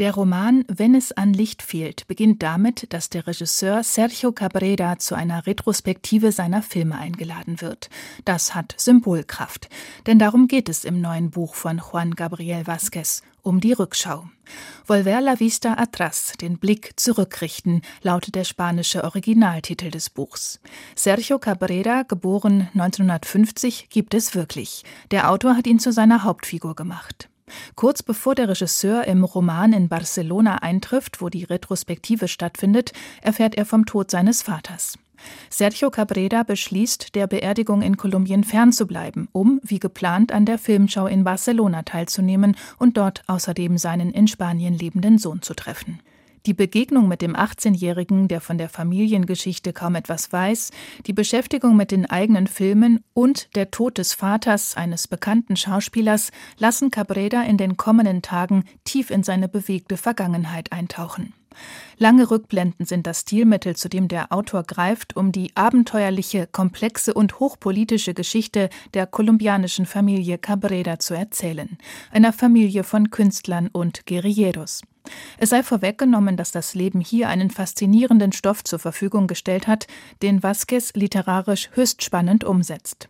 [0.00, 5.14] Der Roman Wenn es an Licht fehlt beginnt damit, dass der Regisseur Sergio Cabrera zu
[5.14, 7.90] einer Retrospektive seiner Filme eingeladen wird.
[8.24, 9.68] Das hat Symbolkraft,
[10.06, 14.24] denn darum geht es im neuen Buch von Juan Gabriel Vázquez, um die Rückschau.
[14.86, 20.60] Volver la vista atrás, den Blick zurückrichten, lautet der spanische Originaltitel des Buchs.
[20.94, 24.82] Sergio Cabrera, geboren 1950, gibt es wirklich.
[25.10, 27.28] Der Autor hat ihn zu seiner Hauptfigur gemacht.
[27.74, 32.92] Kurz bevor der Regisseur im Roman in Barcelona eintrifft, wo die Retrospektive stattfindet,
[33.22, 34.98] erfährt er vom Tod seines Vaters.
[35.48, 41.24] Sergio Cabrera beschließt, der Beerdigung in Kolumbien fernzubleiben, um, wie geplant, an der Filmschau in
[41.24, 46.00] Barcelona teilzunehmen und dort außerdem seinen in Spanien lebenden Sohn zu treffen.
[46.46, 50.70] Die Begegnung mit dem 18-Jährigen, der von der Familiengeschichte kaum etwas weiß,
[51.06, 56.90] die Beschäftigung mit den eigenen Filmen und der Tod des Vaters eines bekannten Schauspielers lassen
[56.90, 61.34] Cabrera in den kommenden Tagen tief in seine bewegte Vergangenheit eintauchen.
[61.98, 67.38] Lange Rückblenden sind das Stilmittel, zu dem der Autor greift, um die abenteuerliche, komplexe und
[67.38, 71.76] hochpolitische Geschichte der kolumbianischen Familie Cabrera zu erzählen,
[72.10, 74.80] einer Familie von Künstlern und Guerilleros.
[75.38, 79.86] Es sei vorweggenommen, dass das Leben hier einen faszinierenden Stoff zur Verfügung gestellt hat,
[80.22, 83.08] den Vasquez literarisch höchst spannend umsetzt.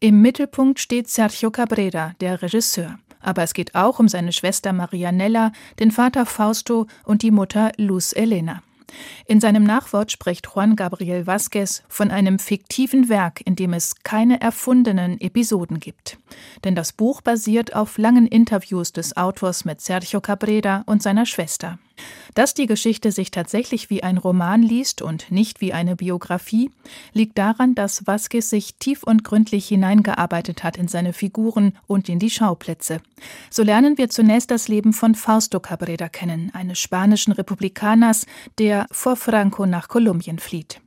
[0.00, 2.98] Im Mittelpunkt steht Sergio Cabrera, der Regisseur.
[3.20, 8.12] Aber es geht auch um seine Schwester Marianella, den Vater Fausto und die Mutter Luz
[8.12, 8.62] Elena.
[9.26, 14.40] In seinem Nachwort spricht Juan Gabriel Vázquez von einem fiktiven Werk, in dem es keine
[14.40, 16.18] erfundenen Episoden gibt.
[16.64, 21.78] Denn das Buch basiert auf langen Interviews des Autors mit Sergio Cabrera und seiner Schwester.
[22.34, 26.70] Dass die Geschichte sich tatsächlich wie ein Roman liest und nicht wie eine Biografie,
[27.12, 32.18] liegt daran, dass Vasquez sich tief und gründlich hineingearbeitet hat in seine Figuren und in
[32.18, 33.00] die Schauplätze.
[33.50, 38.26] So lernen wir zunächst das Leben von Fausto Cabrera kennen, eines spanischen Republikaners,
[38.58, 40.80] der vor Franco nach Kolumbien flieht.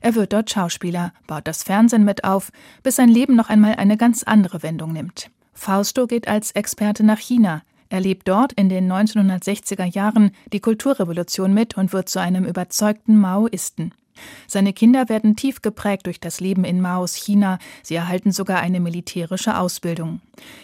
[0.00, 3.96] Er wird dort Schauspieler, baut das Fernsehen mit auf, bis sein Leben noch einmal eine
[3.96, 5.30] ganz andere Wendung nimmt.
[5.52, 11.76] Fausto geht als Experte nach China, erlebt dort in den 1960er Jahren die Kulturrevolution mit
[11.76, 13.94] und wird zu einem überzeugten Maoisten.
[14.46, 18.80] Seine Kinder werden tief geprägt durch das Leben in Maos China, sie erhalten sogar eine
[18.80, 20.20] militärische Ausbildung.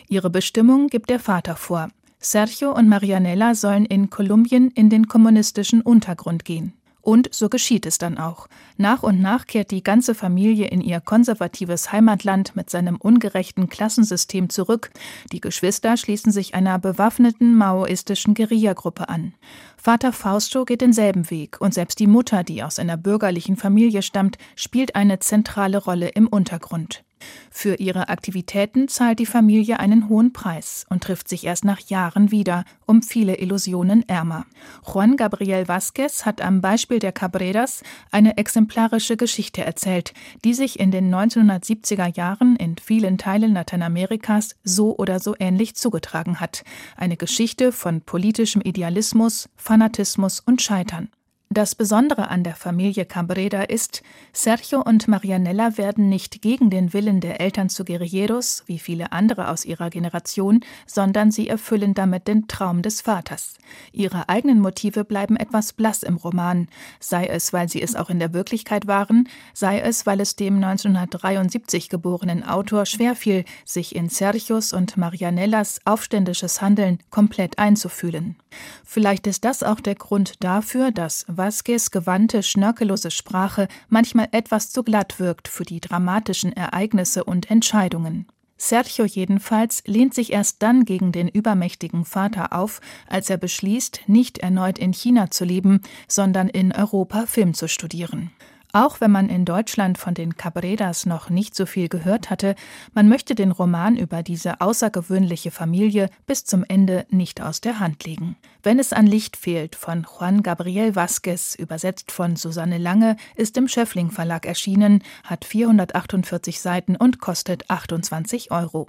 [0.08, 1.88] Ihre Bestimmung gibt der Vater vor.
[2.20, 6.72] Sergio und Marianella sollen in Kolumbien in den kommunistischen Untergrund gehen.
[7.08, 8.48] Und so geschieht es dann auch.
[8.76, 14.50] Nach und nach kehrt die ganze Familie in ihr konservatives Heimatland mit seinem ungerechten Klassensystem
[14.50, 14.90] zurück.
[15.32, 19.32] Die Geschwister schließen sich einer bewaffneten maoistischen Guerillagruppe an.
[19.78, 24.36] Vater Fausto geht denselben Weg und selbst die Mutter, die aus einer bürgerlichen Familie stammt,
[24.54, 27.04] spielt eine zentrale Rolle im Untergrund.
[27.50, 32.30] Für ihre Aktivitäten zahlt die Familie einen hohen Preis und trifft sich erst nach Jahren
[32.30, 34.46] wieder, um viele Illusionen ärmer.
[34.86, 40.14] Juan Gabriel Vázquez hat am Beispiel der Cabreras eine exemplarische Geschichte erzählt,
[40.44, 46.40] die sich in den 1970er Jahren in vielen Teilen Lateinamerikas so oder so ähnlich zugetragen
[46.40, 46.64] hat.
[46.96, 51.08] Eine Geschichte von politischem Idealismus, Fanatismus und Scheitern.
[51.50, 54.02] Das Besondere an der Familie Cabrera ist,
[54.34, 59.48] Sergio und Marianella werden nicht gegen den Willen der Eltern zu Guerilleros, wie viele andere
[59.48, 63.54] aus ihrer Generation, sondern sie erfüllen damit den Traum des Vaters.
[63.92, 66.68] Ihre eigenen Motive bleiben etwas blass im Roman,
[67.00, 70.56] sei es, weil sie es auch in der Wirklichkeit waren, sei es, weil es dem
[70.56, 78.36] 1973 geborenen Autor schwerfiel, sich in Sergios und Marianellas aufständisches Handeln komplett einzufühlen.
[78.84, 84.82] Vielleicht ist das auch der Grund dafür, dass Vasquez gewandte, schnörkellose Sprache manchmal etwas zu
[84.82, 88.26] glatt wirkt für die dramatischen Ereignisse und Entscheidungen.
[88.58, 94.38] Sergio jedenfalls lehnt sich erst dann gegen den übermächtigen Vater auf, als er beschließt, nicht
[94.38, 98.32] erneut in China zu leben, sondern in Europa Film zu studieren.
[98.72, 102.54] Auch wenn man in Deutschland von den Cabreras noch nicht so viel gehört hatte,
[102.92, 108.04] man möchte den Roman über diese außergewöhnliche Familie bis zum Ende nicht aus der Hand
[108.04, 108.36] legen.
[108.62, 113.68] Wenn es an Licht fehlt von Juan Gabriel Vázquez, übersetzt von Susanne Lange, ist im
[113.68, 118.86] Schöffling Verlag erschienen, hat 448 Seiten und kostet 28 Euro.